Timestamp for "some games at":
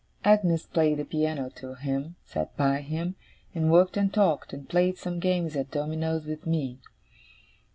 4.97-5.69